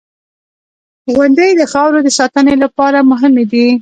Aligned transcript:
•غونډۍ 1.15 1.49
د 1.59 1.61
خاورو 1.73 1.99
د 2.03 2.09
ساتنې 2.19 2.55
لپاره 2.63 3.07
مهمې 3.11 3.45
دي. 3.51 3.65